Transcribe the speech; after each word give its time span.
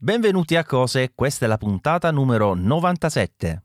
Benvenuti 0.00 0.54
a 0.54 0.62
Cose, 0.64 1.10
questa 1.12 1.44
è 1.44 1.48
la 1.48 1.56
puntata 1.56 2.12
numero 2.12 2.54
97. 2.54 3.62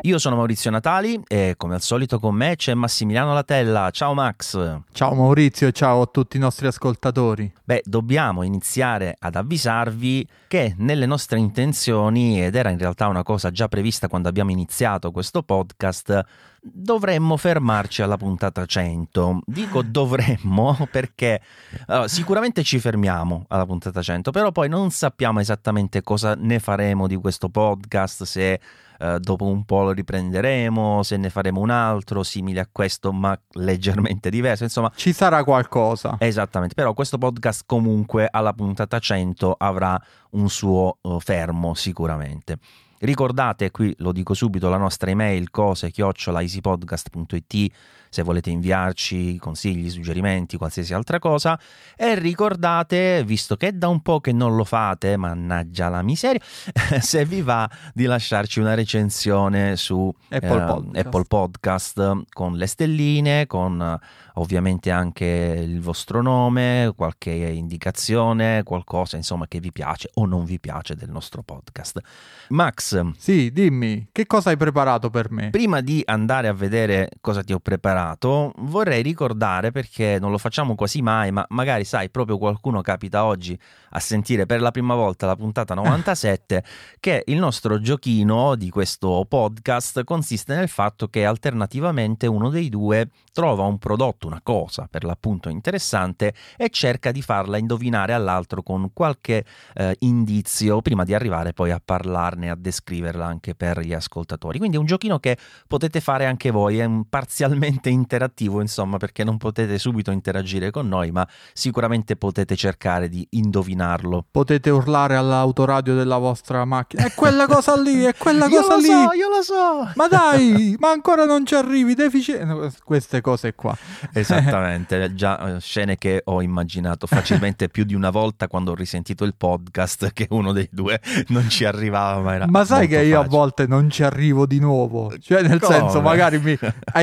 Io 0.00 0.18
sono 0.18 0.36
Maurizio 0.36 0.70
Natali 0.70 1.20
e 1.26 1.52
come 1.58 1.74
al 1.74 1.82
solito 1.82 2.18
con 2.18 2.34
me 2.34 2.56
c'è 2.56 2.72
Massimiliano 2.72 3.34
Latella. 3.34 3.90
Ciao 3.90 4.14
Max. 4.14 4.80
Ciao 4.92 5.14
Maurizio 5.14 5.68
e 5.68 5.72
ciao 5.72 6.00
a 6.00 6.06
tutti 6.06 6.38
i 6.38 6.40
nostri 6.40 6.68
ascoltatori. 6.68 7.52
Beh, 7.64 7.82
dobbiamo 7.84 8.44
iniziare 8.44 9.14
ad 9.18 9.36
avvisarvi 9.36 10.26
che 10.46 10.74
nelle 10.78 11.04
nostre 11.04 11.38
intenzioni, 11.38 12.42
ed 12.42 12.54
era 12.54 12.70
in 12.70 12.78
realtà 12.78 13.08
una 13.08 13.22
cosa 13.22 13.50
già 13.50 13.68
prevista 13.68 14.08
quando 14.08 14.28
abbiamo 14.28 14.50
iniziato 14.52 15.10
questo 15.10 15.42
podcast, 15.42 16.24
dovremmo 16.72 17.36
fermarci 17.36 18.02
alla 18.02 18.16
puntata 18.16 18.64
100. 18.64 19.40
Dico 19.44 19.82
dovremmo 19.82 20.76
perché 20.90 21.40
uh, 21.86 22.06
sicuramente 22.06 22.62
ci 22.62 22.78
fermiamo 22.78 23.44
alla 23.48 23.66
puntata 23.66 24.02
100, 24.02 24.30
però 24.30 24.52
poi 24.52 24.68
non 24.68 24.90
sappiamo 24.90 25.40
esattamente 25.40 26.02
cosa 26.02 26.34
ne 26.34 26.58
faremo 26.58 27.06
di 27.06 27.16
questo 27.16 27.48
podcast, 27.48 28.24
se 28.24 28.60
uh, 28.98 29.18
dopo 29.18 29.44
un 29.44 29.64
po' 29.64 29.82
lo 29.82 29.92
riprenderemo, 29.92 31.02
se 31.02 31.16
ne 31.16 31.30
faremo 31.30 31.60
un 31.60 31.70
altro 31.70 32.22
simile 32.22 32.60
a 32.60 32.68
questo 32.70 33.12
ma 33.12 33.38
leggermente 33.52 34.30
diverso, 34.30 34.64
insomma 34.64 34.90
ci 34.94 35.12
sarà 35.12 35.44
qualcosa. 35.44 36.16
Esattamente, 36.18 36.74
però 36.74 36.94
questo 36.94 37.18
podcast 37.18 37.62
comunque 37.66 38.28
alla 38.30 38.52
puntata 38.52 38.98
100 38.98 39.54
avrà 39.58 40.00
un 40.30 40.48
suo 40.48 40.98
uh, 41.02 41.20
fermo 41.20 41.74
sicuramente. 41.74 42.58
Ricordate, 43.00 43.70
qui 43.70 43.94
lo 43.98 44.12
dico 44.12 44.34
subito, 44.34 44.68
la 44.68 44.76
nostra 44.76 45.10
email 45.10 45.50
cose 45.50 45.90
chiocciola 45.90 46.40
easypodcast.it 46.40 47.72
se 48.10 48.22
volete 48.22 48.50
inviarci 48.50 49.38
consigli, 49.38 49.90
suggerimenti, 49.90 50.56
qualsiasi 50.56 50.94
altra 50.94 51.18
cosa. 51.18 51.58
E 51.96 52.14
ricordate, 52.14 53.22
visto 53.24 53.56
che 53.56 53.68
è 53.68 53.72
da 53.72 53.88
un 53.88 54.00
po' 54.00 54.20
che 54.20 54.32
non 54.32 54.56
lo 54.56 54.64
fate, 54.64 55.16
mannaggia 55.16 55.88
la 55.88 56.02
miseria, 56.02 56.40
se 57.00 57.24
vi 57.24 57.42
va 57.42 57.68
di 57.92 58.04
lasciarci 58.04 58.60
una 58.60 58.74
recensione 58.74 59.76
su 59.76 60.12
Apple, 60.30 60.48
eh, 60.48 60.66
Podcast. 60.66 61.06
Apple 61.06 61.24
Podcast 61.24 62.22
con 62.30 62.56
le 62.56 62.66
stelline, 62.66 63.46
con 63.46 63.98
ovviamente 64.38 64.90
anche 64.90 65.24
il 65.24 65.80
vostro 65.80 66.22
nome, 66.22 66.92
qualche 66.96 67.30
indicazione, 67.30 68.62
qualcosa 68.62 69.16
insomma 69.16 69.46
che 69.46 69.60
vi 69.60 69.72
piace 69.72 70.10
o 70.14 70.26
non 70.26 70.44
vi 70.44 70.58
piace 70.58 70.94
del 70.94 71.10
nostro 71.10 71.42
podcast. 71.42 72.00
Max. 72.48 73.10
Sì, 73.16 73.52
dimmi, 73.52 74.08
che 74.12 74.26
cosa 74.26 74.50
hai 74.50 74.56
preparato 74.56 75.10
per 75.10 75.30
me? 75.30 75.50
Prima 75.50 75.80
di 75.80 76.02
andare 76.04 76.48
a 76.48 76.52
vedere 76.52 77.10
cosa 77.20 77.42
ti 77.42 77.52
ho 77.52 77.58
preparato, 77.58 78.52
vorrei 78.58 79.02
ricordare 79.02 79.70
perché 79.70 80.18
non 80.20 80.30
lo 80.30 80.38
facciamo 80.38 80.74
quasi 80.74 81.02
mai, 81.02 81.30
ma 81.30 81.44
magari 81.50 81.84
sai, 81.84 82.10
proprio 82.10 82.38
qualcuno 82.38 82.80
capita 82.80 83.24
oggi 83.24 83.58
a 83.90 84.00
sentire 84.00 84.46
per 84.46 84.60
la 84.60 84.70
prima 84.70 84.94
volta 84.94 85.26
la 85.26 85.36
puntata 85.36 85.74
97 85.74 86.64
che 87.00 87.22
il 87.26 87.38
nostro 87.38 87.80
giochino 87.80 88.54
di 88.54 88.70
questo 88.70 89.24
podcast 89.28 90.04
consiste 90.04 90.54
nel 90.54 90.68
fatto 90.68 91.08
che 91.08 91.24
alternativamente 91.24 92.26
uno 92.26 92.50
dei 92.50 92.68
due 92.68 93.08
trova 93.32 93.64
un 93.64 93.78
prodotto, 93.78 94.27
una 94.28 94.40
cosa 94.42 94.86
per 94.88 95.04
l'appunto 95.04 95.48
interessante 95.48 96.32
e 96.56 96.68
cerca 96.70 97.10
di 97.10 97.22
farla 97.22 97.56
indovinare 97.56 98.12
all'altro 98.12 98.62
con 98.62 98.90
qualche 98.92 99.44
eh, 99.74 99.96
indizio 100.00 100.80
prima 100.82 101.04
di 101.04 101.14
arrivare 101.14 101.52
poi 101.52 101.70
a 101.70 101.80
parlarne, 101.84 102.50
a 102.50 102.54
descriverla 102.54 103.26
anche 103.26 103.54
per 103.54 103.80
gli 103.80 103.92
ascoltatori. 103.92 104.58
Quindi 104.58 104.76
è 104.76 104.80
un 104.80 104.86
giochino 104.86 105.18
che 105.18 105.36
potete 105.66 106.00
fare 106.00 106.26
anche 106.26 106.50
voi, 106.50 106.78
è 106.78 106.84
un 106.84 107.08
parzialmente 107.08 107.88
interattivo 107.88 108.60
insomma 108.60 108.98
perché 108.98 109.24
non 109.24 109.38
potete 109.38 109.78
subito 109.78 110.10
interagire 110.10 110.70
con 110.70 110.86
noi 110.86 111.10
ma 111.10 111.26
sicuramente 111.52 112.16
potete 112.16 112.54
cercare 112.54 113.08
di 113.08 113.26
indovinarlo. 113.30 114.26
Potete 114.30 114.70
urlare 114.70 115.16
all'autoradio 115.16 115.94
della 115.94 116.18
vostra 116.18 116.64
macchina, 116.64 117.04
è 117.04 117.12
quella 117.14 117.46
cosa 117.46 117.80
lì, 117.80 118.04
è 118.04 118.14
quella 118.14 118.46
io 118.48 118.60
cosa 118.60 118.74
lo 118.74 118.80
lì. 118.80 118.86
So, 118.86 119.12
io 119.12 119.28
lo 119.28 119.42
so. 119.42 119.90
Ma 119.94 120.08
dai, 120.08 120.76
ma 120.80 120.90
ancora 120.90 121.24
non 121.24 121.46
ci 121.46 121.54
arrivi, 121.54 121.94
deficit... 121.94 122.46
Queste 122.84 123.20
cose 123.20 123.54
qua. 123.54 123.76
Esattamente, 124.18 125.14
già 125.16 125.56
eh, 125.56 125.60
scene 125.60 125.96
che 125.96 126.22
ho 126.24 126.42
immaginato 126.42 127.06
facilmente 127.06 127.68
più 127.68 127.84
di 127.84 127.94
una 127.94 128.10
volta 128.10 128.48
quando 128.48 128.72
ho 128.72 128.74
risentito 128.74 129.24
il 129.24 129.34
podcast 129.36 130.12
che 130.12 130.26
uno 130.30 130.52
dei 130.52 130.68
due 130.70 131.00
non 131.28 131.48
ci 131.48 131.64
arrivava. 131.64 132.38
Ma, 132.38 132.46
ma 132.46 132.64
sai 132.64 132.86
che 132.86 132.96
io 132.96 133.16
facile. 133.16 133.16
a 133.16 133.28
volte 133.28 133.66
non 133.66 133.90
ci 133.90 134.02
arrivo 134.02 134.46
di 134.46 134.58
nuovo? 134.58 135.12
Cioè, 135.18 135.42
nel 135.42 135.60
Come? 135.60 135.74
senso, 135.74 136.00
magari 136.00 136.38
mi... 136.38 136.58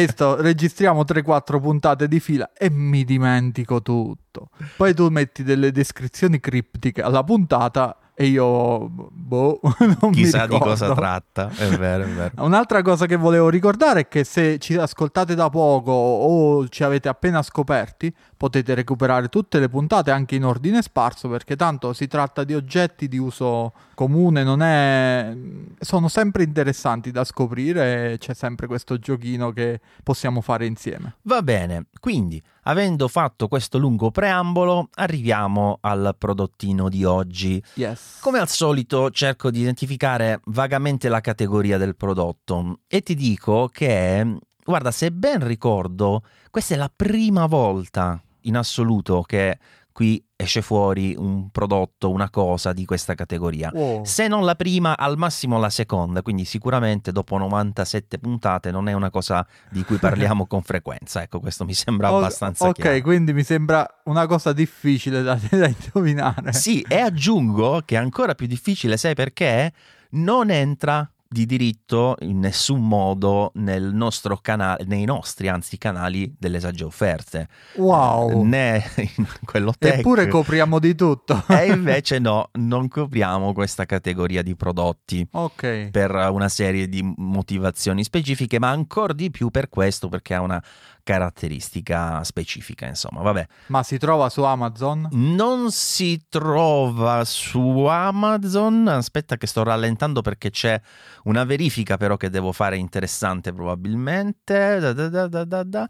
Sto, 0.08 0.40
registriamo 0.42 1.02
3-4 1.02 1.59
puntate 1.59 2.08
di 2.08 2.20
fila 2.20 2.52
e 2.53 2.70
mi 2.70 3.03
dimentico 3.03 3.82
tutto. 3.82 4.50
Poi 4.76 4.94
tu 4.94 5.08
metti 5.09 5.44
delle 5.44 5.72
descrizioni 5.72 6.40
criptiche 6.40 7.02
alla 7.02 7.24
puntata 7.24 7.97
e 8.18 8.28
io 8.28 8.88
boh, 8.88 9.59
non 10.00 10.12
Chissà 10.12 10.48
di 10.48 10.58
cosa 10.58 10.94
tratta, 10.94 11.50
è 11.50 11.68
vero, 11.68 12.03
è 12.06 12.08
vero. 12.08 12.31
Un'altra 12.46 12.81
cosa 12.81 13.08
che 13.08 13.18
volevo 13.18 13.50
ricordare 13.50 14.02
è 14.02 14.08
che 14.08 14.24
se 14.24 14.58
ci 14.58 14.76
ascoltate 14.76 15.36
da 15.36 15.50
poco 15.50 15.92
o 15.92 16.66
ci 16.70 16.86
avete 16.86 17.09
appena 17.09 17.42
scoperti, 17.42 18.14
potete 18.38 18.74
recuperare 18.74 19.28
tutte 19.28 19.59
le 19.59 19.68
puntate 19.68 20.12
anche 20.12 20.36
in 20.36 20.46
ordine 20.46 20.81
sparso 20.81 21.28
perché 21.28 21.58
tanto 21.58 21.92
si 21.92 22.08
tratta 22.08 22.46
di 22.46 22.53
oggetti 22.53 23.09
di 23.09 23.18
uso 23.18 23.74
comune, 23.96 24.44
non 24.44 24.62
è... 24.62 25.36
sono 25.80 26.08
sempre 26.08 26.44
interessanti 26.44 27.12
da 27.12 27.26
scoprire 27.26 28.16
c'è 28.18 28.34
sempre 28.34 28.68
questo 28.68 28.97
giochino 28.97 29.52
che 29.52 29.82
possiamo 30.03 30.40
fare 30.40 30.66
insieme. 30.66 31.16
Va 31.24 31.42
bene, 31.42 31.88
quindi 32.00 32.42
avendo 32.68 33.08
fatto 33.08 33.48
questo 33.48 33.78
lungo 33.78 34.12
preambolo, 34.12 34.90
arriviamo 34.96 35.78
al 35.81 36.16
prodottino 36.18 36.90
di 36.90 37.03
oggi. 37.03 37.62
Yes. 37.76 38.20
Come 38.22 38.40
al 38.40 38.50
solito 38.50 39.09
cerco 39.12 39.52
di 39.52 39.62
identificare 39.62 40.40
vagamente 40.46 41.09
la 41.09 41.22
categoria 41.22 41.78
del 41.78 41.96
prodotto 41.96 42.80
e 42.88 43.02
ti 43.02 43.16
dico 43.16 43.70
che, 43.72 44.38
guarda, 44.64 44.92
se 44.92 45.12
ben 45.12 45.46
ricordo, 45.46 46.24
questa 46.50 46.76
è 46.76 46.78
la 46.78 46.92
prima 46.94 47.46
volta 47.46 48.22
in 48.42 48.58
assoluto 48.58 49.22
che 49.22 49.58
qui 49.96 50.22
esce 50.36 50.62
fuori 50.62 51.16
un 51.18 51.50
prodotto, 51.52 52.12
una 52.12 52.30
cosa 52.30 52.74
di 52.74 52.84
questa 52.84 53.14
categoria. 53.16 53.72
Wow. 53.74 54.04
Se 54.04 54.28
non 54.28 54.44
la 54.44 54.56
prima, 54.56 54.98
al 54.98 55.16
massimo 55.18 55.58
la 55.58 55.70
seconda, 55.70 56.22
quindi 56.22 56.44
sicuramente 56.44 57.14
dopo 57.14 57.38
97 57.38 58.20
puntate 58.20 58.72
non 58.72 58.90
è 58.90 58.92
una 58.92 59.10
cosa 59.10 59.48
di 59.72 59.86
cui 59.86 59.96
parliamo 59.96 60.48
con 60.52 60.64
frequenza. 60.64 61.22
Ecco, 61.22 61.40
questo 61.40 61.64
mi 61.64 61.74
sembra 61.74 62.12
O- 62.12 62.18
abbastanza 62.18 62.68
ok, 62.68 62.74
chiaro. 62.74 63.02
quindi 63.04 63.32
mi 63.32 63.44
sembra 63.44 63.88
una 64.04 64.28
cosa 64.28 64.52
difficile 64.52 65.22
da, 65.24 65.40
da 65.50 65.66
indovinare. 65.68 66.52
Sì, 66.52 66.82
e 66.86 67.00
aggiungo 67.00 67.82
che 67.86 67.96
è 67.96 67.98
ancora 67.98 68.36
più 68.36 68.48
difficile, 68.48 68.98
sai 68.98 69.14
perché? 69.16 69.72
Non 70.10 70.50
entra 70.52 71.10
di 71.28 71.46
diritto 71.46 72.16
in 72.22 72.40
nessun 72.40 72.88
modo 72.88 73.52
nel 73.56 73.94
nostro 73.94 74.38
canale, 74.38 74.84
nei 74.86 75.06
nostri 75.06 75.47
anzi 75.47 75.78
canali 75.78 76.34
delle 76.38 76.59
sagge 76.59 76.84
offerte, 76.84 77.47
Wow. 77.75 78.44
né 78.44 78.84
in 79.18 79.25
quello 79.44 79.74
tech. 79.78 80.00
Eppure 80.00 80.28
copriamo 80.28 80.80
di 80.80 80.96
tutto. 80.96 81.44
e 81.47 81.68
invece 81.72 82.19
no, 82.19 82.50
non 82.53 82.88
copriamo 82.88 83.53
questa 83.53 83.85
categoria 83.85 84.41
di 84.41 84.56
prodotti 84.56 85.28
ok. 85.31 85.90
per 85.91 86.12
una 86.31 86.50
serie 86.50 86.88
di 86.88 87.02
motivazioni 87.18 88.03
specifiche, 88.03 88.59
ma 88.59 88.69
ancora 88.69 89.14
di 89.14 89.30
più 89.31 89.50
per 89.50 89.69
questo, 89.69 90.08
perché 90.09 90.34
ha 90.35 90.41
una 90.41 90.64
caratteristica 91.06 92.24
specifica, 92.24 92.88
insomma, 92.88 93.22
vabbè. 93.22 93.48
Ma 93.68 93.84
si 93.84 94.00
trova 94.00 94.28
su 94.28 94.42
Amazon? 94.44 95.08
Non 95.12 95.70
si 95.70 96.26
trova 96.28 97.24
su 97.26 97.86
Amazon. 97.86 98.88
Aspetta, 98.88 99.38
che 99.38 99.46
sto 99.46 99.62
rallentando 99.62 100.22
perché 100.22 100.50
c'è 100.50 100.82
una 101.26 101.44
verifica, 101.44 101.96
però, 101.96 102.18
che 102.18 102.32
devo 102.32 102.52
fare 102.52 102.78
interessante, 102.78 103.54
probabilmente. 103.54 104.80
Da, 104.80 104.94
da, 104.94 105.08
da, 105.08 105.28
da, 105.28 105.44
da, 105.46 105.64
da. 105.64 105.90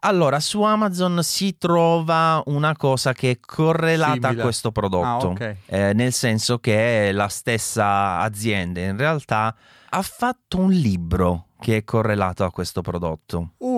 Allora, 0.00 0.40
su 0.40 0.60
Amazon 0.62 1.22
si 1.22 1.56
trova 1.56 2.42
una 2.46 2.76
cosa 2.76 3.12
che 3.12 3.30
è 3.30 3.38
correlata 3.40 4.12
Simile. 4.14 4.40
a 4.40 4.44
questo 4.44 4.72
prodotto, 4.72 5.06
Ah, 5.06 5.30
ok. 5.30 5.56
Eh, 5.66 5.92
nel 5.94 6.12
senso 6.12 6.58
che 6.58 7.12
la 7.12 7.28
stessa 7.28 8.18
azienda 8.18 8.80
in 8.80 8.96
realtà 8.96 9.54
ha 9.90 10.02
fatto 10.02 10.58
un 10.58 10.72
libro 10.72 11.46
che 11.58 11.78
è 11.78 11.84
correlato 11.84 12.44
a 12.44 12.50
questo 12.50 12.82
prodotto. 12.82 13.52
Uh, 13.58 13.75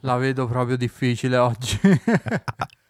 la 0.00 0.16
vedo 0.16 0.46
proprio 0.46 0.76
difficile 0.76 1.36
oggi. 1.36 1.78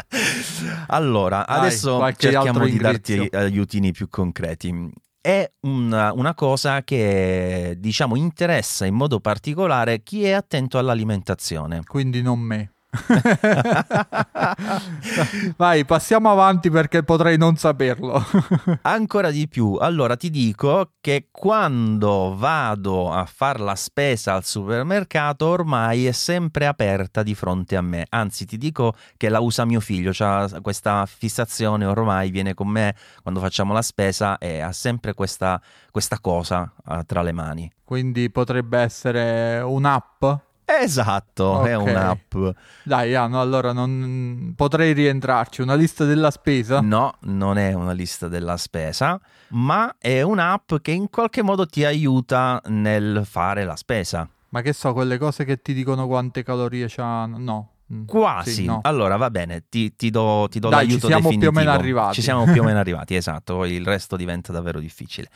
Allora, 0.88 1.44
Vai, 1.48 1.58
adesso 1.58 2.00
cerchiamo 2.16 2.64
di 2.66 2.78
darti 2.78 3.28
aiutini 3.32 3.90
più 3.90 4.08
concreti. 4.08 4.92
È 5.20 5.50
una, 5.62 6.12
una 6.12 6.34
cosa 6.34 6.84
che, 6.84 7.74
diciamo, 7.78 8.14
interessa 8.14 8.84
in 8.84 8.94
modo 8.94 9.18
particolare 9.20 10.02
chi 10.02 10.24
è 10.24 10.32
attento 10.32 10.78
all'alimentazione. 10.78 11.82
Quindi 11.84 12.22
non 12.22 12.38
me. 12.38 12.73
Vai, 15.56 15.84
passiamo 15.84 16.30
avanti 16.30 16.70
perché 16.70 17.02
potrei 17.02 17.36
non 17.36 17.56
saperlo. 17.56 18.24
Ancora 18.82 19.30
di 19.30 19.48
più. 19.48 19.76
Allora 19.80 20.16
ti 20.16 20.30
dico 20.30 20.92
che 21.00 21.28
quando 21.30 22.34
vado 22.36 23.12
a 23.12 23.26
fare 23.26 23.58
la 23.58 23.74
spesa 23.74 24.34
al 24.34 24.44
supermercato 24.44 25.46
ormai 25.46 26.06
è 26.06 26.12
sempre 26.12 26.66
aperta 26.66 27.22
di 27.22 27.34
fronte 27.34 27.76
a 27.76 27.82
me. 27.82 28.06
Anzi, 28.08 28.46
ti 28.46 28.56
dico 28.56 28.94
che 29.16 29.28
la 29.28 29.40
usa 29.40 29.64
mio 29.64 29.80
figlio, 29.80 30.12
ha 30.18 30.60
questa 30.60 31.04
fissazione 31.06 31.84
ormai, 31.84 32.30
viene 32.30 32.54
con 32.54 32.68
me 32.68 32.94
quando 33.22 33.40
facciamo 33.40 33.72
la 33.72 33.82
spesa 33.82 34.38
e 34.38 34.60
ha 34.60 34.72
sempre 34.72 35.14
questa, 35.14 35.60
questa 35.90 36.18
cosa 36.20 36.72
uh, 36.86 37.02
tra 37.04 37.22
le 37.22 37.32
mani. 37.32 37.70
Quindi 37.84 38.30
potrebbe 38.30 38.78
essere 38.78 39.60
un'app? 39.60 40.24
Esatto, 40.64 41.44
okay. 41.44 41.70
è 41.70 41.76
un'app. 41.76 42.34
Dai, 42.82 43.14
Ano, 43.14 43.40
allora 43.40 43.72
non 43.72 44.54
potrei 44.56 44.92
rientrarci. 44.92 45.62
Una 45.62 45.74
lista 45.74 46.04
della 46.04 46.30
spesa? 46.30 46.80
No, 46.80 47.14
non 47.20 47.58
è 47.58 47.72
una 47.74 47.92
lista 47.92 48.28
della 48.28 48.56
spesa, 48.56 49.20
ma 49.48 49.94
è 49.98 50.22
un'app 50.22 50.74
che 50.80 50.92
in 50.92 51.10
qualche 51.10 51.42
modo 51.42 51.66
ti 51.66 51.84
aiuta 51.84 52.60
nel 52.66 53.22
fare 53.24 53.64
la 53.64 53.76
spesa. 53.76 54.28
Ma 54.50 54.62
che 54.62 54.72
so, 54.72 54.92
quelle 54.92 55.18
cose 55.18 55.44
che 55.44 55.60
ti 55.60 55.74
dicono 55.74 56.06
quante 56.06 56.42
calorie 56.42 56.86
c'hanno? 56.88 57.38
No. 57.38 57.73
Mm, 57.92 58.04
Quasi. 58.06 58.50
Sì, 58.50 58.64
no. 58.64 58.80
Allora 58.82 59.16
va 59.16 59.30
bene, 59.30 59.64
ti, 59.68 59.94
ti 59.94 60.08
do, 60.10 60.46
ti 60.50 60.58
do 60.58 60.70
Dai, 60.70 60.86
l'aiuto 60.86 61.00
ci 61.00 61.06
siamo 61.06 61.22
definitivo. 61.28 61.50
più 61.50 61.60
o 61.60 61.62
meno 61.62 61.78
arrivati. 61.78 62.14
Ci 62.14 62.22
siamo 62.22 62.44
più 62.44 62.62
o 62.62 62.64
meno 62.64 62.78
arrivati, 62.78 63.14
esatto, 63.16 63.64
il 63.64 63.84
resto 63.84 64.16
diventa 64.16 64.52
davvero 64.52 64.80
difficile. 64.80 65.28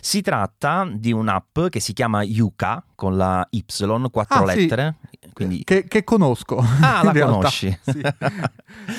Si 0.00 0.22
tratta 0.22 0.88
di 0.90 1.12
un'app 1.12 1.66
che 1.68 1.80
si 1.80 1.92
chiama 1.92 2.22
Yuka 2.22 2.82
con 2.94 3.16
la 3.18 3.46
Y, 3.50 3.64
quattro 4.10 4.38
ah, 4.38 4.44
lettere. 4.44 4.96
Sì. 5.10 5.18
Quindi... 5.34 5.62
Che, 5.62 5.84
che, 5.84 6.02
conosco. 6.02 6.56
Ah, 6.80 7.02
la 7.04 7.12
conosci. 7.12 7.78
Sì. 7.82 8.00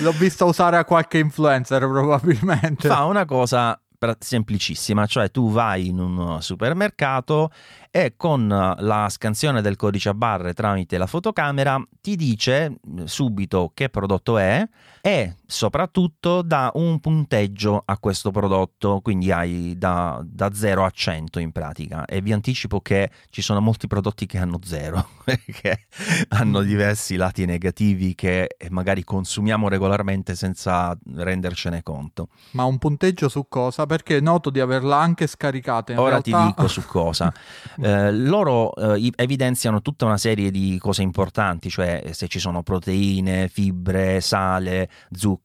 L'ho 0.01 0.11
vista 0.11 0.45
usare 0.45 0.77
a 0.77 0.85
qualche 0.85 1.17
influencer 1.17 1.79
probabilmente. 1.87 2.87
Fa 2.87 3.05
una 3.05 3.25
cosa 3.25 3.80
semplicissima, 4.19 5.05
cioè 5.05 5.29
tu 5.29 5.51
vai 5.51 5.87
in 5.87 5.99
un 5.99 6.41
supermercato 6.41 7.51
e 7.91 8.13
con 8.15 8.47
la 8.47 9.07
scansione 9.09 9.61
del 9.61 9.75
codice 9.75 10.09
a 10.09 10.13
barre 10.13 10.53
tramite 10.53 10.97
la 10.97 11.07
fotocamera 11.07 11.81
ti 11.99 12.15
dice 12.15 12.79
subito 13.03 13.71
che 13.73 13.89
prodotto 13.89 14.37
è 14.37 14.67
e 15.01 15.35
soprattutto 15.51 16.41
dà 16.41 16.71
un 16.75 17.01
punteggio 17.01 17.83
a 17.85 17.97
questo 17.97 18.31
prodotto, 18.31 19.01
quindi 19.01 19.31
hai 19.31 19.75
da, 19.77 20.21
da 20.23 20.53
0 20.53 20.85
a 20.85 20.89
100 20.89 21.39
in 21.39 21.51
pratica 21.51 22.05
e 22.05 22.21
vi 22.21 22.31
anticipo 22.31 22.79
che 22.79 23.11
ci 23.29 23.41
sono 23.41 23.59
molti 23.59 23.87
prodotti 23.87 24.25
che 24.25 24.37
hanno 24.37 24.59
0, 24.63 25.07
che 25.61 25.87
hanno 26.29 26.61
diversi 26.61 27.17
lati 27.17 27.43
negativi 27.45 28.15
che 28.15 28.55
magari 28.69 29.03
consumiamo 29.03 29.67
regolarmente 29.67 30.35
senza 30.35 30.97
rendercene 31.15 31.83
conto. 31.83 32.29
Ma 32.51 32.63
un 32.63 32.77
punteggio 32.77 33.27
su 33.27 33.47
cosa? 33.49 33.85
Perché 33.85 34.21
noto 34.21 34.49
di 34.51 34.61
averla 34.61 34.97
anche 34.97 35.27
scaricata. 35.27 35.91
In 35.91 35.99
Ora 35.99 36.21
realtà... 36.21 36.39
ti 36.39 36.45
dico 36.45 36.67
su 36.67 36.85
cosa. 36.85 37.31
Eh, 37.81 38.11
loro 38.11 38.75
eh, 38.75 39.11
evidenziano 39.15 39.81
tutta 39.81 40.05
una 40.05 40.17
serie 40.17 40.51
di 40.51 40.77
cose 40.79 41.01
importanti, 41.01 41.69
cioè 41.69 42.09
se 42.11 42.27
ci 42.27 42.37
sono 42.37 42.61
proteine, 42.61 43.47
fibre, 43.47 44.21
sale, 44.21 44.89
zucchero, 45.09 45.40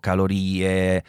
calorie, 0.00 1.02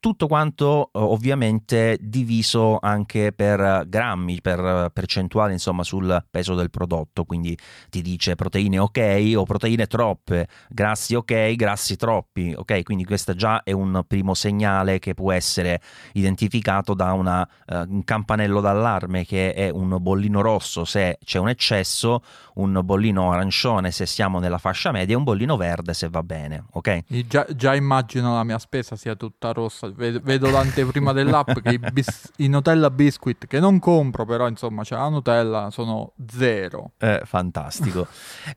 tutto 0.00 0.26
quanto 0.26 0.90
ovviamente 0.92 1.98
diviso 2.00 2.78
anche 2.80 3.32
per 3.32 3.84
grammi, 3.86 4.40
per 4.40 4.90
percentuale 4.92 5.52
insomma 5.52 5.84
sul 5.84 6.24
peso 6.30 6.54
del 6.54 6.70
prodotto, 6.70 7.24
quindi 7.24 7.56
ti 7.88 8.02
dice 8.02 8.34
proteine 8.34 8.78
ok 8.78 9.32
o 9.36 9.44
proteine 9.44 9.86
troppe, 9.86 10.48
grassi 10.68 11.14
ok, 11.14 11.54
grassi 11.54 11.96
troppi, 11.96 12.54
ok, 12.56 12.82
quindi 12.82 13.04
questo 13.04 13.34
già 13.34 13.62
è 13.62 13.72
un 13.72 14.02
primo 14.06 14.34
segnale 14.34 14.98
che 14.98 15.14
può 15.14 15.32
essere 15.32 15.80
identificato 16.12 16.94
da 16.94 17.12
una, 17.12 17.48
uh, 17.66 17.84
un 17.88 18.04
campanello 18.04 18.60
d'allarme 18.60 19.24
che 19.24 19.52
è 19.54 19.68
un 19.70 19.96
bollino 20.00 20.40
rosso 20.40 20.84
se 20.84 21.18
c'è 21.24 21.38
un 21.38 21.48
eccesso, 21.48 22.22
un 22.54 22.80
bollino 22.82 23.30
arancione 23.30 23.90
se 23.90 24.06
siamo 24.06 24.38
nella 24.38 24.58
fascia 24.58 24.90
media 24.90 25.14
e 25.14 25.18
un 25.18 25.24
bollino 25.24 25.56
verde 25.56 25.94
se 25.94 26.08
va 26.08 26.22
bene, 26.22 26.64
ok? 26.72 27.26
Già, 27.26 27.46
già 27.54 27.74
immagino 27.74 28.34
la 28.34 28.44
mia 28.44 28.58
spesa 28.58 28.96
sia 28.96 29.14
tutta 29.14 29.52
rossa 29.52 29.67
rossa. 29.68 29.88
Vedo, 29.88 30.20
vedo 30.22 30.50
l'anteprima 30.50 31.12
dell'app 31.12 31.58
che 31.60 31.70
i, 31.70 31.78
bis, 31.78 32.32
i, 32.36 32.48
Nutella 32.48 32.90
Biscuit 32.90 33.46
che 33.46 33.60
non 33.60 33.78
compro, 33.78 34.24
però 34.24 34.48
insomma 34.48 34.82
c'è 34.82 34.96
la 34.96 35.08
Nutella, 35.08 35.70
sono 35.70 36.12
zero. 36.26 36.92
Eh, 36.98 37.22
fantastico. 37.24 38.06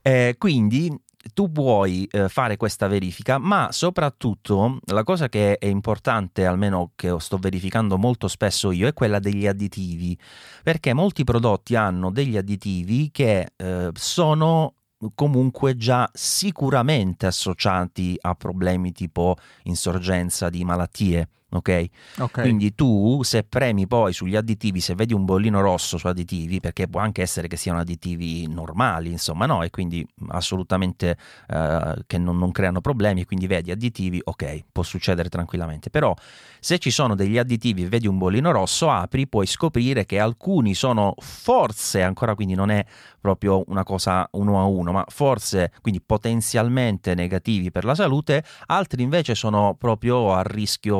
eh, 0.02 0.36
quindi 0.38 0.98
tu 1.34 1.52
puoi 1.52 2.08
eh, 2.10 2.30
fare 2.30 2.58
questa 2.58 2.88
verifica, 2.88 3.38
ma 3.38 3.68
soprattutto 3.72 4.80
la 4.86 5.04
cosa 5.04 5.30
che 5.30 5.58
è 5.58 5.68
importante, 5.68 6.46
almeno 6.46 6.94
che 6.96 7.16
sto 7.20 7.38
verificando 7.38 7.98
molto 7.98 8.28
spesso 8.28 8.72
io, 8.72 8.88
è 8.88 8.94
quella 8.94 9.20
degli 9.20 9.46
additivi, 9.46 10.18
perché 10.64 10.94
molti 10.94 11.24
prodotti 11.24 11.76
hanno 11.76 12.10
degli 12.10 12.38
additivi 12.38 13.12
che 13.12 13.52
eh, 13.56 13.90
sono 13.94 14.74
comunque 15.16 15.76
già 15.76 16.10
sicuramente 16.14 17.26
associati 17.26 18.18
a 18.20 18.36
problemi 18.36 18.92
tipo 18.92 19.36
insorgenza 19.64 20.50
di 20.50 20.64
malattie 20.64 21.28
ok? 21.52 21.86
okay. 22.20 22.44
Quindi 22.44 22.74
tu 22.76 23.22
se 23.24 23.44
premi 23.44 23.88
poi 23.88 24.14
sugli 24.14 24.36
additivi, 24.36 24.80
se 24.80 24.96
vedi 24.96 25.14
un 25.14 25.26
bollino 25.26 25.62
rosso 25.62 25.98
su 25.98 26.08
additivi, 26.08 26.60
perché 26.60 26.88
può 26.88 27.00
anche 27.00 27.22
essere 27.22 27.48
che 27.48 27.58
siano 27.58 27.80
additivi 27.80 28.48
normali, 28.48 29.12
insomma, 29.12 29.46
no? 29.46 29.64
E 29.64 29.70
quindi 29.70 30.06
assolutamente 30.30 31.18
uh, 31.50 31.94
che 32.08 32.18
non, 32.18 32.38
non, 32.38 32.52
creano 32.52 32.82
problemi, 32.82 33.26
quindi 33.26 33.48
vedi 33.48 33.72
additivi, 33.72 34.22
ok, 34.24 34.64
può 34.72 34.84
succedere 34.84 35.30
tranquillamente. 35.30 35.90
Però 35.90 36.14
se 36.60 36.78
ci 36.80 36.92
sono 36.92 37.16
degli 37.16 37.38
additivi 37.38 37.84
e 37.84 37.88
vedi 37.88 38.08
un 38.08 38.18
bollino 38.18 38.52
rosso, 38.52 38.90
apri, 38.90 39.28
puoi 39.28 39.46
scoprire 39.46 40.06
che 40.06 40.20
alcuni 40.20 40.74
sono 40.74 41.16
forse, 41.18 42.02
ancora 42.02 42.36
quindi 42.36 42.54
non 42.54 42.70
è 42.70 42.86
proprio 43.20 43.64
una 43.68 43.84
cosa 43.84 44.28
uno 44.32 44.60
a 44.60 44.66
uno, 44.66 44.92
ma 44.92 45.06
forse 45.08 45.72
quindi 45.82 46.02
potenzialmente 46.02 47.14
negativi 47.14 47.72
per 47.72 47.86
la 47.86 47.96
salute, 47.96 48.44
altri 48.68 49.04
invece 49.04 49.36
sono 49.36 49.76
proprio 49.78 50.34
a 50.34 50.42
rischio 50.42 50.98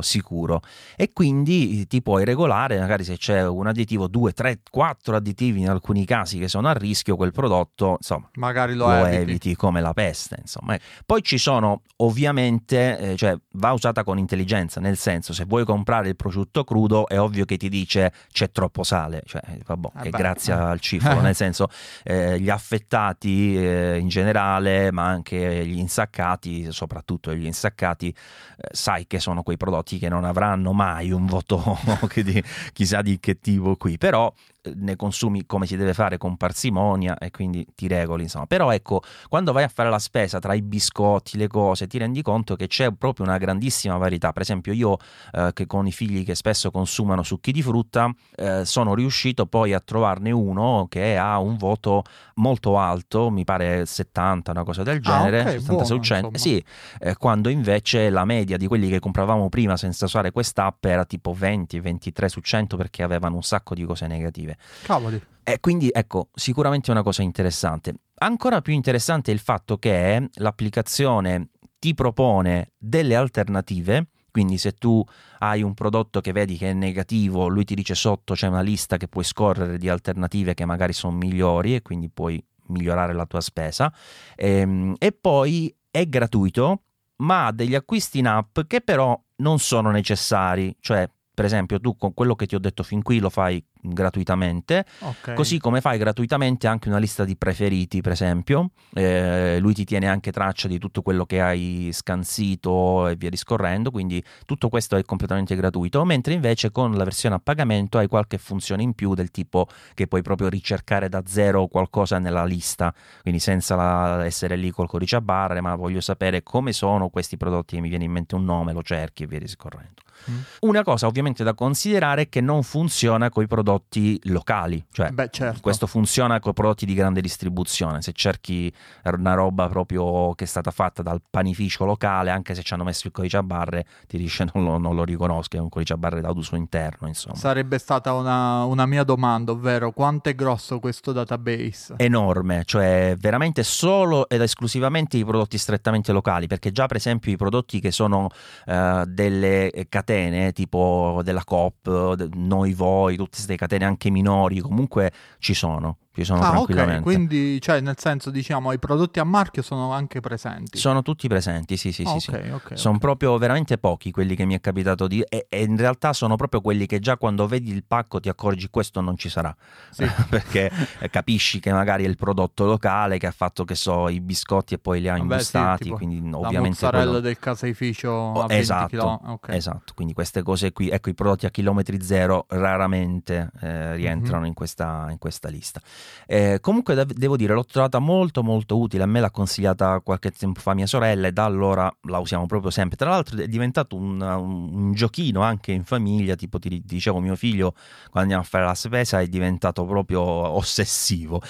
sicuro 0.00 0.60
e 0.96 1.12
quindi 1.12 1.86
ti 1.86 2.02
puoi 2.02 2.24
regolare 2.24 2.78
magari 2.78 3.04
se 3.04 3.16
c'è 3.16 3.46
un 3.46 3.66
additivo 3.66 4.08
2, 4.08 4.32
3, 4.32 4.60
4 4.70 5.16
additivi 5.16 5.60
in 5.60 5.68
alcuni 5.68 6.04
casi 6.04 6.38
che 6.38 6.48
sono 6.48 6.68
a 6.68 6.72
rischio 6.72 7.16
quel 7.16 7.32
prodotto 7.32 7.96
insomma 7.98 8.28
magari 8.34 8.74
lo, 8.74 8.86
lo 8.86 9.06
eviti. 9.06 9.16
eviti. 9.16 9.56
come 9.56 9.80
la 9.80 9.92
peste 9.92 10.36
insomma 10.40 10.76
poi 11.04 11.22
ci 11.22 11.38
sono 11.38 11.82
ovviamente 11.96 12.98
eh, 12.98 13.16
cioè 13.16 13.36
va 13.52 13.72
usata 13.72 14.04
con 14.04 14.18
intelligenza 14.18 14.80
nel 14.80 14.96
senso 14.96 15.32
se 15.32 15.44
vuoi 15.44 15.64
comprare 15.64 16.08
il 16.08 16.16
prosciutto 16.16 16.64
crudo 16.64 17.08
è 17.08 17.18
ovvio 17.20 17.44
che 17.44 17.56
ti 17.56 17.68
dice 17.68 18.12
c'è 18.30 18.50
troppo 18.50 18.82
sale 18.82 19.22
cioè 19.26 19.42
vabbè 19.64 19.88
eh 20.04 20.10
grazie 20.10 20.52
eh. 20.52 20.56
al 20.56 20.80
cifro 20.80 21.20
nel 21.20 21.34
senso 21.36 21.68
eh, 22.02 22.38
gli 22.40 22.50
affettati 22.50 23.56
eh, 23.56 23.98
in 23.98 24.08
generale 24.08 24.90
ma 24.90 25.04
anche 25.04 25.66
gli 25.66 25.78
insaccati 25.78 26.72
soprattutto 26.72 27.34
gli 27.34 27.46
insaccati 27.46 28.08
eh, 28.08 28.68
sai 28.72 29.06
che 29.06 29.18
sono 29.18 29.42
quei 29.42 29.56
prodotti 29.56 29.75
prodotti 29.76 29.98
che 29.98 30.08
non 30.08 30.24
avranno 30.24 30.72
mai 30.72 31.10
un 31.10 31.26
voto 31.26 31.78
di, 32.14 32.42
chissà 32.72 33.02
di 33.02 33.18
che 33.20 33.38
tipo 33.38 33.76
qui, 33.76 33.98
però 33.98 34.32
ne 34.74 34.96
consumi 34.96 35.46
come 35.46 35.66
si 35.66 35.76
deve 35.76 35.94
fare 35.94 36.18
con 36.18 36.36
parsimonia 36.36 37.18
e 37.18 37.30
quindi 37.30 37.66
ti 37.74 37.86
regoli 37.86 38.24
insomma. 38.24 38.46
Però 38.46 38.72
ecco 38.72 39.02
quando 39.28 39.52
vai 39.52 39.64
a 39.64 39.68
fare 39.68 39.90
la 39.90 39.98
spesa 39.98 40.38
tra 40.38 40.54
i 40.54 40.62
biscotti 40.62 41.36
le 41.36 41.46
cose 41.46 41.86
ti 41.86 41.98
rendi 41.98 42.22
conto 42.22 42.56
che 42.56 42.66
c'è 42.66 42.90
proprio 42.92 43.26
una 43.26 43.38
grandissima 43.38 43.96
varietà. 43.96 44.32
Per 44.32 44.42
esempio 44.42 44.72
io 44.72 44.96
eh, 45.32 45.50
che 45.52 45.66
con 45.66 45.86
i 45.86 45.92
figli 45.92 46.24
che 46.24 46.34
spesso 46.34 46.70
consumano 46.70 47.22
succhi 47.22 47.52
di 47.52 47.62
frutta 47.62 48.12
eh, 48.36 48.64
sono 48.64 48.94
riuscito 48.94 49.46
poi 49.46 49.72
a 49.72 49.80
trovarne 49.80 50.30
uno 50.30 50.86
che 50.88 51.16
ha 51.16 51.38
un 51.38 51.56
voto 51.56 52.04
molto 52.34 52.78
alto 52.78 53.30
mi 53.30 53.44
pare 53.44 53.86
70 53.86 54.50
una 54.50 54.64
cosa 54.64 54.82
del 54.82 54.96
ah, 54.96 55.00
genere 55.00 55.38
ah, 55.38 55.42
okay, 55.42 55.60
70 55.60 55.84
su 55.84 55.98
100 55.98 56.38
sì 56.38 56.64
eh, 57.00 57.16
quando 57.16 57.48
invece 57.48 58.10
la 58.10 58.24
media 58.24 58.56
di 58.56 58.66
quelli 58.66 58.88
che 58.88 58.98
compravamo 58.98 59.48
prima 59.48 59.65
senza 59.74 60.04
usare 60.04 60.30
quest'app 60.30 60.84
era 60.84 61.04
tipo 61.04 61.32
20 61.32 61.80
23 61.80 62.28
su 62.28 62.40
100 62.40 62.76
perché 62.76 63.02
avevano 63.02 63.34
un 63.34 63.42
sacco 63.42 63.74
di 63.74 63.84
cose 63.84 64.06
negative 64.06 64.56
Cavoli. 64.82 65.20
E 65.42 65.60
quindi 65.60 65.88
ecco, 65.92 66.28
sicuramente 66.34 66.88
è 66.88 66.90
una 66.90 67.02
cosa 67.02 67.22
interessante. 67.22 67.94
Ancora 68.18 68.60
più 68.60 68.72
interessante 68.72 69.30
è 69.30 69.34
il 69.34 69.40
fatto 69.40 69.78
che 69.78 70.28
l'applicazione 70.34 71.50
ti 71.78 71.94
propone 71.94 72.72
delle 72.76 73.14
alternative, 73.14 74.08
quindi 74.32 74.58
se 74.58 74.72
tu 74.72 75.04
hai 75.38 75.62
un 75.62 75.72
prodotto 75.72 76.20
che 76.20 76.32
vedi 76.32 76.56
che 76.56 76.70
è 76.70 76.72
negativo, 76.72 77.46
lui 77.46 77.64
ti 77.64 77.74
dice 77.74 77.94
sotto 77.94 78.34
c'è 78.34 78.48
una 78.48 78.60
lista 78.60 78.96
che 78.96 79.06
puoi 79.06 79.22
scorrere 79.22 79.78
di 79.78 79.88
alternative 79.88 80.54
che 80.54 80.64
magari 80.64 80.92
sono 80.92 81.16
migliori 81.16 81.76
e 81.76 81.82
quindi 81.82 82.10
puoi 82.10 82.44
migliorare 82.66 83.12
la 83.12 83.26
tua 83.26 83.40
spesa. 83.40 83.92
E, 84.34 84.48
ehm, 84.48 84.94
e 84.98 85.12
poi 85.12 85.72
è 85.90 86.08
gratuito, 86.08 86.82
ma 87.18 87.46
ha 87.46 87.52
degli 87.52 87.74
acquisti 87.74 88.18
in 88.18 88.26
app 88.26 88.60
che 88.66 88.80
però 88.80 89.16
non 89.36 89.58
sono 89.58 89.90
necessari, 89.90 90.76
cioè 90.80 91.08
per 91.34 91.44
esempio 91.44 91.80
tu 91.80 91.96
con 91.96 92.14
quello 92.14 92.34
che 92.34 92.46
ti 92.46 92.54
ho 92.54 92.58
detto 92.58 92.82
fin 92.82 93.02
qui 93.02 93.18
lo 93.18 93.28
fai 93.28 93.62
gratuitamente, 93.92 94.84
Ok. 95.00 95.34
così 95.34 95.58
come 95.58 95.80
fai 95.80 95.98
gratuitamente 95.98 96.66
anche 96.66 96.88
una 96.88 96.98
lista 96.98 97.24
di 97.24 97.36
preferiti, 97.36 98.00
per 98.00 98.12
esempio. 98.12 98.70
Eh, 98.94 99.58
lui 99.60 99.74
ti 99.74 99.84
tiene 99.84 100.08
anche 100.08 100.32
traccia 100.32 100.68
di 100.68 100.78
tutto 100.78 101.02
quello 101.02 101.24
che 101.26 101.40
hai 101.40 101.90
scansito 101.92 103.08
e 103.08 103.16
via 103.16 103.30
discorrendo, 103.30 103.90
quindi 103.90 104.22
tutto 104.44 104.68
questo 104.68 104.96
è 104.96 105.02
completamente 105.04 105.54
gratuito, 105.54 106.04
mentre 106.04 106.34
invece 106.34 106.70
con 106.70 106.92
la 106.96 107.04
versione 107.04 107.34
a 107.36 107.38
pagamento 107.42 107.98
hai 107.98 108.08
qualche 108.08 108.38
funzione 108.38 108.82
in 108.82 108.94
più 108.94 109.14
del 109.14 109.30
tipo 109.30 109.66
che 109.94 110.06
puoi 110.06 110.22
proprio 110.22 110.48
ricercare 110.48 111.08
da 111.08 111.22
zero 111.26 111.66
qualcosa 111.66 112.18
nella 112.18 112.44
lista, 112.44 112.92
quindi 113.22 113.40
senza 113.40 113.74
la- 113.76 114.24
essere 114.24 114.56
lì 114.56 114.70
col 114.70 114.88
codice 114.88 115.16
a 115.16 115.20
barre, 115.20 115.60
ma 115.60 115.74
voglio 115.74 116.00
sapere 116.00 116.42
come 116.42 116.72
sono 116.72 117.08
questi 117.08 117.36
prodotti, 117.36 117.80
mi 117.80 117.88
viene 117.88 118.04
in 118.04 118.12
mente 118.12 118.34
un 118.34 118.44
nome, 118.44 118.72
lo 118.72 118.82
cerchi 118.82 119.22
e 119.22 119.26
via 119.26 119.38
discorrendo. 119.38 120.02
Mm. 120.30 120.38
Una 120.60 120.82
cosa 120.82 121.06
ovviamente 121.06 121.44
da 121.44 121.52
considerare 121.54 122.22
è 122.22 122.28
che 122.28 122.40
non 122.40 122.62
funziona 122.62 123.28
con 123.28 123.44
i 123.44 123.46
prodotti 123.46 123.75
locali, 124.24 124.84
cioè 124.92 125.10
Beh, 125.10 125.28
certo. 125.30 125.60
questo 125.60 125.86
funziona 125.86 126.40
con 126.40 126.52
prodotti 126.52 126.86
di 126.86 126.94
grande 126.94 127.20
distribuzione. 127.20 128.02
Se 128.02 128.12
cerchi 128.12 128.72
una 129.04 129.34
roba 129.34 129.68
proprio 129.68 130.34
che 130.34 130.44
è 130.44 130.46
stata 130.46 130.70
fatta 130.70 131.02
dal 131.02 131.20
panificio 131.28 131.84
locale, 131.84 132.30
anche 132.30 132.54
se 132.54 132.62
ci 132.62 132.74
hanno 132.74 132.84
messo 132.84 133.06
il 133.06 133.12
codice 133.12 133.36
a 133.36 133.42
barre, 133.42 133.86
ti 134.06 134.16
dice 134.18 134.46
non 134.54 134.64
lo, 134.64 134.78
non 134.78 134.94
lo 134.94 135.04
riconosco, 135.04 135.56
è 135.56 135.60
un 135.60 135.68
codice 135.68 135.94
a 135.94 135.96
barre 135.96 136.20
da 136.20 136.30
uso 136.30 136.56
interno, 136.56 137.08
insomma. 137.08 137.36
Sarebbe 137.36 137.78
stata 137.78 138.12
una, 138.12 138.64
una 138.64 138.86
mia 138.86 139.04
domanda, 139.04 139.52
ovvero 139.52 139.92
quanto 139.92 140.28
è 140.28 140.34
grosso 140.34 140.78
questo 140.78 141.12
database? 141.12 141.94
enorme, 141.96 142.62
cioè 142.64 143.14
veramente 143.18 143.62
solo 143.62 144.28
ed 144.28 144.40
esclusivamente 144.40 145.16
i 145.16 145.24
prodotti 145.24 145.58
strettamente 145.58 146.12
locali, 146.12 146.46
perché 146.46 146.72
già 146.72 146.86
per 146.86 146.96
esempio 146.96 147.32
i 147.32 147.36
prodotti 147.36 147.80
che 147.80 147.90
sono 147.90 148.28
eh, 148.66 149.04
delle 149.06 149.86
catene 149.88 150.52
tipo 150.52 151.20
della 151.22 151.44
Coop, 151.44 152.28
Noi 152.34 152.72
Voi, 152.72 153.16
tutte 153.16 153.30
queste 153.32 153.55
catene 153.56 153.84
anche 153.84 154.10
minori, 154.10 154.60
comunque 154.60 155.12
ci 155.38 155.54
sono, 155.54 155.98
ci 156.22 156.24
sono 156.24 156.40
ah, 156.40 156.50
tranquillamente. 156.50 157.02
quindi, 157.02 157.60
cioè, 157.60 157.80
nel 157.80 157.96
senso, 157.98 158.30
diciamo, 158.30 158.72
i 158.72 158.78
prodotti 158.78 159.18
a 159.20 159.24
marchio 159.24 159.62
sono 159.62 159.92
anche 159.92 160.20
presenti. 160.20 160.78
Sono 160.78 161.02
tutti 161.02 161.28
presenti, 161.28 161.76
sì, 161.76 161.92
sì, 161.92 162.02
Ah, 162.06 162.10
sì, 162.10 162.20
sì. 162.20 162.30
ok, 162.30 162.50
ok, 162.52 162.78
Sono 162.78 162.98
proprio 162.98 163.36
veramente 163.38 163.78
pochi 163.78 164.10
quelli 164.10 164.34
che 164.34 164.44
mi 164.44 164.54
è 164.54 164.60
capitato 164.60 165.06
di... 165.06 165.22
E, 165.28 165.46
e 165.48 165.62
in 165.62 165.76
realtà 165.76 166.12
sono 166.12 166.36
proprio 166.36 166.60
quelli 166.60 166.86
che 166.86 166.98
già 167.00 167.16
quando 167.16 167.46
vedi 167.46 167.70
il 167.70 167.84
pacco 167.84 168.18
ti 168.20 168.28
accorgi 168.28 168.68
questo 168.70 169.00
non 169.00 169.16
ci 169.16 169.28
sarà. 169.28 169.54
Sì. 169.90 170.06
Perché 170.28 170.70
eh, 171.00 171.10
capisci 171.10 171.60
che 171.60 171.72
magari 171.72 172.04
è 172.04 172.08
il 172.08 172.16
prodotto 172.16 172.64
locale 172.64 173.18
che 173.18 173.26
ha 173.26 173.32
fatto, 173.32 173.64
che 173.64 173.74
so, 173.74 174.08
i 174.08 174.20
biscotti 174.20 174.74
e 174.74 174.78
poi 174.78 175.00
li 175.00 175.08
ha 175.08 175.14
sì, 175.14 175.20
imbustati. 175.20 175.82
tipo 175.84 175.96
quindi 175.96 176.20
La 176.30 176.36
ovviamente... 176.38 176.68
mozzarella 176.68 177.04
quello- 177.04 177.20
del 177.20 177.38
caseificio 177.38 178.10
Oh, 178.10 178.42
a 178.42 178.46
20 178.46 178.62
esatto. 178.62 179.30
Esatto, 179.48 179.92
quindi 179.94 180.12
queste 180.14 180.42
cose 180.42 180.72
qui, 180.72 180.88
ecco 180.90 181.10
i 181.10 181.14
prodotti 181.14 181.46
a 181.46 181.50
chilometri 181.50 182.02
zero 182.02 182.46
raramente 182.48 183.50
eh, 183.60 183.94
rientrano 183.96 184.40
Mhm. 184.42 184.46
in, 184.46 184.54
questa, 184.54 185.06
in 185.10 185.18
questa 185.18 185.48
lista. 185.48 185.80
Eh, 186.26 186.58
comunque 186.60 186.94
dev- 186.94 187.12
devo 187.12 187.36
dire, 187.36 187.54
l'ho 187.54 187.64
trovata 187.64 187.98
molto 187.98 188.42
molto 188.42 188.78
utile, 188.78 189.02
a 189.02 189.06
me 189.06 189.20
l'ha 189.20 189.30
consigliata 189.30 190.00
qualche 190.00 190.30
tempo 190.30 190.60
fa 190.60 190.74
mia 190.74 190.86
sorella 190.86 191.28
e 191.28 191.32
da 191.32 191.44
allora 191.44 191.92
la 192.08 192.18
usiamo 192.18 192.46
proprio 192.46 192.70
sempre. 192.70 192.96
Tra 192.96 193.10
l'altro 193.10 193.38
è 193.38 193.46
diventato 193.48 193.96
un, 193.96 194.20
un- 194.20 194.70
un 194.74 194.92
giochino 194.92 195.42
anche 195.42 195.72
in 195.72 195.84
famiglia, 195.84 196.34
tipo 196.34 196.58
ti, 196.58 196.82
dicevo 196.84 197.20
mio 197.20 197.36
figlio 197.36 197.72
quando 198.10 198.20
andiamo 198.20 198.42
a 198.42 198.46
fare 198.46 198.64
la 198.64 198.74
spesa 198.74 199.20
è 199.20 199.26
diventato 199.28 199.84
proprio 199.84 200.20
ossessivo. 200.20 201.40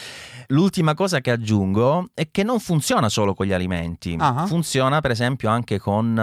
L'ultima 0.49 0.95
cosa 0.95 1.21
che 1.21 1.31
aggiungo 1.31 2.11
è 2.15 2.31
che 2.31 2.43
non 2.43 2.61
funziona 2.61 3.09
solo 3.09 3.35
con 3.35 3.47
gli 3.47 3.53
alimenti, 3.53 4.17
Ah. 4.19 4.47
funziona 4.47 5.01
per 5.01 5.11
esempio 5.11 5.49
anche 5.51 5.79
con, 5.79 6.17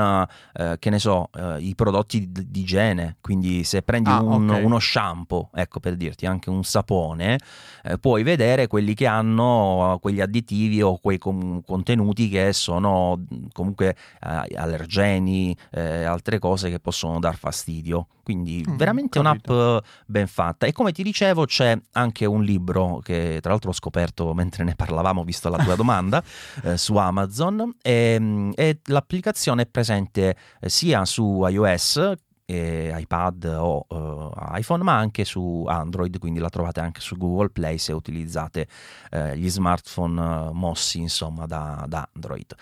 eh, 0.53 0.77
che 0.79 0.89
ne 0.89 0.99
so, 0.99 1.29
eh, 1.33 1.57
i 1.59 1.75
prodotti 1.75 2.31
d- 2.31 2.45
di 2.47 2.61
igiene, 2.61 3.17
quindi 3.21 3.63
se 3.63 3.81
prendi 3.81 4.09
Ah, 4.09 4.21
un- 4.21 4.49
ok. 4.49 4.61
uno 4.63 4.79
shampoo, 4.79 5.49
ecco 5.53 5.79
per 5.79 5.95
dirti 5.95 6.25
anche 6.25 6.49
un 6.49 6.63
sapone, 6.63 7.37
eh, 7.83 7.97
puoi 8.23 8.35
vedere 8.35 8.67
quelli 8.67 8.93
che 8.93 9.05
hanno 9.05 9.97
quegli 10.01 10.21
additivi 10.21 10.81
o 10.81 10.97
quei 10.97 11.17
com- 11.17 11.61
contenuti 11.63 12.29
che 12.29 12.53
sono 12.53 13.21
comunque 13.51 13.95
eh, 14.21 14.55
allergeni, 14.55 15.55
eh, 15.71 16.03
altre 16.03 16.39
cose 16.39 16.69
che 16.69 16.79
possono 16.79 17.19
dar 17.19 17.35
fastidio. 17.35 18.07
Quindi 18.23 18.63
Mm, 18.67 18.77
veramente 18.77 19.19
capito. 19.21 19.51
un'app 19.53 19.83
ben 20.05 20.27
fatta. 20.27 20.65
E 20.65 20.71
come 20.71 20.93
ti 20.93 21.03
dicevo, 21.03 21.45
c'è 21.45 21.77
anche 21.91 22.25
un 22.25 22.43
libro 22.43 22.99
che 23.03 23.39
tra 23.41 23.51
l'altro 23.51 23.71
ho 23.71 23.73
scoperto 23.73 24.33
mentre 24.33 24.63
ne 24.63 24.75
parlavamo, 24.75 25.23
visto 25.25 25.49
la 25.49 25.57
tua 25.57 25.75
domanda, 25.75 26.23
eh, 26.63 26.77
su 26.77 26.95
Amazon. 26.95 27.75
E, 27.81 28.17
mm, 28.17 28.51
e 28.55 28.79
l'applicazione 28.85 29.63
è 29.63 29.65
presente 29.65 30.35
eh, 30.61 30.69
sia 30.69 31.03
su 31.05 31.45
iOS. 31.45 32.13
Eh, 32.53 32.99
iPad 32.99 33.57
o 33.59 33.85
eh, 33.89 34.59
iPhone, 34.59 34.83
ma 34.83 34.97
anche 34.97 35.25
su 35.25 35.65
Android, 35.67 36.17
quindi 36.19 36.39
la 36.39 36.49
trovate 36.49 36.79
anche 36.79 37.01
su 37.01 37.17
Google 37.17 37.49
Play 37.49 37.77
se 37.77 37.93
utilizzate 37.93 38.67
eh, 39.11 39.37
gli 39.37 39.49
smartphone 39.49 40.21
eh, 40.21 40.53
mossi 40.53 40.99
insomma 40.99 41.45
da, 41.45 41.85
da 41.87 42.07
Android. 42.13 42.55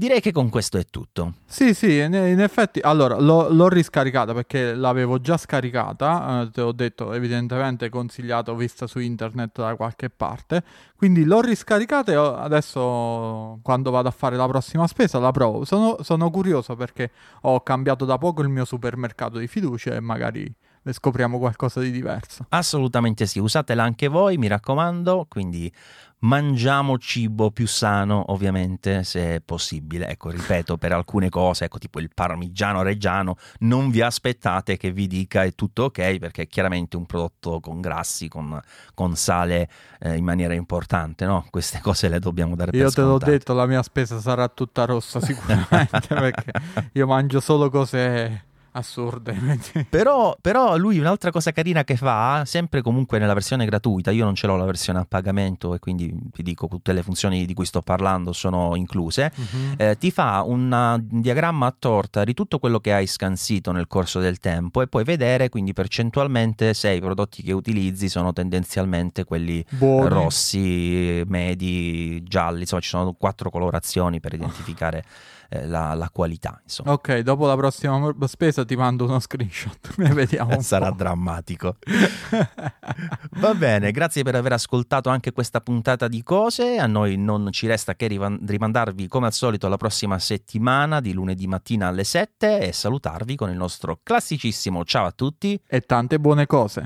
Direi 0.00 0.20
che 0.20 0.30
con 0.30 0.48
questo 0.48 0.78
è 0.78 0.84
tutto. 0.84 1.32
Sì, 1.44 1.74
sì, 1.74 1.98
in, 1.98 2.14
effetti, 2.14 2.78
allora, 2.78 3.18
l'ho, 3.18 3.48
l'ho 3.48 3.66
riscaricata 3.66 4.32
perché 4.32 4.72
l'avevo 4.72 5.20
già 5.20 5.36
scaricata, 5.36 6.42
eh, 6.42 6.50
te 6.52 6.60
l'ho 6.60 6.70
detto, 6.70 7.12
evidentemente 7.14 7.88
consigliato, 7.88 8.54
vista 8.54 8.86
su 8.86 9.00
internet 9.00 9.58
da 9.58 9.74
qualche 9.74 10.08
parte, 10.08 10.62
quindi 10.94 11.24
l'ho 11.24 11.40
riscaricata 11.40 12.12
e 12.12 12.14
adesso 12.14 13.58
quando 13.60 13.90
vado 13.90 14.06
a 14.06 14.12
fare 14.12 14.36
la 14.36 14.46
prossima 14.46 14.86
spesa 14.86 15.18
la 15.18 15.32
provo. 15.32 15.64
Sono, 15.64 15.96
sono 16.02 16.30
curioso 16.30 16.76
perché 16.76 17.10
ho 17.40 17.60
cambiato 17.64 18.04
da 18.04 18.18
poco 18.18 18.42
il 18.42 18.48
mio 18.50 18.64
supermercato 18.64 19.38
di 19.38 19.48
fiducia 19.48 19.96
e 19.96 20.00
magari 20.00 20.54
ne 20.82 20.92
scopriamo 20.92 21.38
qualcosa 21.38 21.80
di 21.80 21.90
diverso. 21.90 22.46
Assolutamente 22.50 23.26
sì, 23.26 23.38
usatela 23.38 23.82
anche 23.82 24.08
voi, 24.08 24.36
mi 24.36 24.46
raccomando, 24.46 25.26
quindi 25.28 25.72
mangiamo 26.20 26.98
cibo 26.98 27.50
più 27.50 27.66
sano 27.66 28.32
ovviamente 28.32 29.04
se 29.04 29.36
è 29.36 29.40
possibile. 29.40 30.08
Ecco, 30.08 30.30
ripeto, 30.30 30.76
per 30.76 30.92
alcune 30.92 31.28
cose, 31.28 31.66
ecco 31.66 31.78
tipo 31.78 32.00
il 32.00 32.10
parmigiano 32.12 32.82
reggiano, 32.82 33.36
non 33.60 33.90
vi 33.90 34.00
aspettate 34.00 34.76
che 34.76 34.90
vi 34.90 35.06
dica 35.06 35.44
è 35.44 35.54
tutto 35.54 35.84
ok 35.84 36.18
perché 36.18 36.42
è 36.42 36.46
chiaramente 36.46 36.96
un 36.96 37.06
prodotto 37.06 37.60
con 37.60 37.80
grassi, 37.80 38.28
con, 38.28 38.60
con 38.94 39.14
sale 39.16 39.68
eh, 40.00 40.16
in 40.16 40.24
maniera 40.24 40.54
importante, 40.54 41.24
no? 41.24 41.46
Queste 41.50 41.80
cose 41.80 42.08
le 42.08 42.18
dobbiamo 42.18 42.56
dare 42.56 42.70
per 42.70 42.80
Io 42.80 42.90
te 42.90 43.02
l'ho 43.02 43.18
detto, 43.18 43.52
la 43.54 43.66
mia 43.66 43.82
spesa 43.82 44.20
sarà 44.20 44.48
tutta 44.48 44.84
rossa 44.84 45.20
sicuramente 45.20 46.08
perché 46.08 46.52
io 46.92 47.06
mangio 47.06 47.40
solo 47.40 47.70
cose 47.70 48.46
assurde. 48.78 49.32
quindi- 49.38 49.86
Però, 49.88 50.36
però 50.40 50.76
lui 50.76 50.98
un'altra 50.98 51.30
cosa 51.30 51.52
carina 51.52 51.84
che 51.84 51.96
fa, 51.96 52.44
sempre 52.44 52.82
comunque 52.82 53.18
nella 53.18 53.34
versione 53.34 53.64
gratuita, 53.66 54.10
io 54.10 54.24
non 54.24 54.34
ce 54.34 54.46
l'ho 54.46 54.56
la 54.56 54.64
versione 54.64 54.98
a 55.00 55.06
pagamento 55.08 55.74
e 55.74 55.78
quindi 55.78 56.14
ti 56.32 56.42
dico 56.42 56.66
tutte 56.68 56.92
le 56.92 57.02
funzioni 57.02 57.44
di 57.44 57.54
cui 57.54 57.64
sto 57.66 57.82
parlando 57.82 58.32
sono 58.32 58.74
incluse, 58.76 59.32
Mhm. 59.34 59.74
eh, 59.76 59.98
ti 59.98 60.10
fa 60.10 60.42
una- 60.46 60.94
un 60.94 61.20
diagramma 61.20 61.66
a 61.66 61.74
torta 61.78 62.24
di 62.24 62.34
tutto 62.34 62.58
quello 62.58 62.80
che 62.80 62.92
hai 62.92 63.06
scansito 63.06 63.72
nel 63.72 63.86
corso 63.86 64.20
del 64.20 64.38
tempo 64.38 64.80
e 64.82 64.86
puoi 64.88 65.04
vedere 65.04 65.48
quindi 65.48 65.72
percentualmente 65.72 66.74
se 66.74 66.90
i 66.90 67.00
prodotti 67.00 67.42
che 67.42 67.52
utilizzi 67.52 68.08
sono 68.08 68.32
tendenzialmente 68.32 69.24
quelli 69.24 69.64
Buoni. 69.70 70.08
rossi, 70.08 71.22
medi, 71.26 72.22
gialli, 72.24 72.60
insomma 72.60 72.80
ci 72.82 72.88
sono 72.88 73.12
quattro 73.12 73.50
colorazioni 73.50 74.20
per 74.20 74.32
identificare 74.34 75.04
eh, 75.50 75.66
la, 75.66 75.94
la 75.94 76.10
qualità. 76.12 76.60
Insomma. 76.62 76.92
Ok, 76.92 77.18
dopo 77.20 77.46
la 77.46 77.56
prossima 77.56 78.14
spesa 78.26 78.64
ti 78.68 78.76
mando 78.76 79.04
uno 79.04 79.18
screenshot. 79.18 79.96
Ne 79.98 80.12
vediamo. 80.12 80.60
Sarà 80.60 80.90
drammatico. 80.90 81.76
Va 83.40 83.54
bene, 83.54 83.90
grazie 83.90 84.22
per 84.22 84.36
aver 84.36 84.52
ascoltato 84.52 85.08
anche 85.08 85.32
questa 85.32 85.60
puntata 85.60 86.06
di 86.06 86.22
cose. 86.22 86.76
A 86.76 86.86
noi 86.86 87.16
non 87.16 87.50
ci 87.50 87.66
resta 87.66 87.96
che 87.96 88.06
rimandarvi 88.06 89.08
come 89.08 89.26
al 89.26 89.32
solito 89.32 89.66
alla 89.66 89.76
prossima 89.76 90.18
settimana 90.18 91.00
di 91.00 91.12
lunedì 91.12 91.46
mattina 91.48 91.88
alle 91.88 92.04
7 92.04 92.60
e 92.60 92.72
salutarvi 92.72 93.34
con 93.34 93.50
il 93.50 93.56
nostro 93.56 93.98
classicissimo 94.02 94.84
ciao 94.84 95.06
a 95.06 95.12
tutti. 95.12 95.60
E 95.66 95.80
tante 95.80 96.20
buone 96.20 96.46
cose. 96.46 96.84